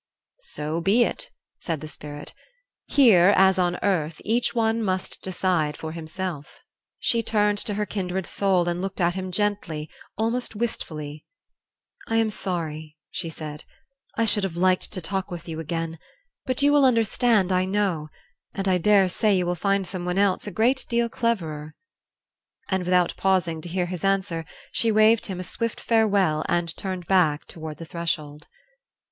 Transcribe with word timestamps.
"So 0.39 0.81
be 0.81 1.03
it," 1.03 1.29
said 1.59 1.79
the 1.79 1.87
Spirit. 1.87 2.33
"Here, 2.87 3.35
as 3.37 3.59
on 3.59 3.77
earth, 3.83 4.19
each 4.25 4.55
one 4.55 4.81
must 4.81 5.21
decide 5.21 5.77
for 5.77 5.91
himself." 5.91 6.61
She 6.97 7.21
turned 7.21 7.59
to 7.59 7.75
her 7.75 7.85
kindred 7.85 8.25
soul 8.25 8.67
and 8.67 8.81
looked 8.81 8.99
at 8.99 9.13
him 9.13 9.31
gently, 9.31 9.91
almost 10.17 10.55
wistfully. 10.55 11.23
"I 12.07 12.15
am 12.15 12.31
sorry," 12.31 12.97
she 13.11 13.29
said. 13.29 13.63
"I 14.17 14.25
should 14.25 14.43
have 14.43 14.55
liked 14.57 14.91
to 14.93 15.01
talk 15.01 15.29
with 15.29 15.47
you 15.47 15.59
again; 15.59 15.99
but 16.47 16.63
you 16.63 16.73
will 16.73 16.83
understand, 16.85 17.51
I 17.51 17.65
know, 17.65 18.09
and 18.55 18.67
I 18.67 18.79
dare 18.79 19.07
say 19.07 19.37
you 19.37 19.45
will 19.45 19.53
find 19.53 19.85
someone 19.85 20.17
else 20.17 20.47
a 20.47 20.51
great 20.51 20.83
deal 20.89 21.09
cleverer" 21.09 21.75
And 22.71 22.85
without 22.85 23.13
pausing 23.17 23.61
to 23.61 23.69
hear 23.69 23.85
his 23.85 24.03
answer 24.03 24.45
she 24.71 24.91
waved 24.91 25.27
him 25.27 25.39
a 25.39 25.43
swift 25.43 25.79
farewell 25.79 26.43
and 26.49 26.75
turned 26.75 27.05
back 27.05 27.45
toward 27.45 27.77
the 27.77 27.85
threshold. 27.85 28.47